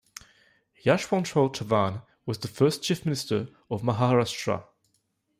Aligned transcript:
Yashwantrao 0.83 1.53
Chavan 1.53 2.01
was 2.25 2.39
the 2.39 2.47
first 2.47 2.81
Chief 2.81 3.05
Minister 3.05 3.49
of 3.69 3.83
Maharashtra. 3.83 4.63